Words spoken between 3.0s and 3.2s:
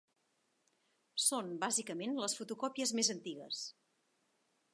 més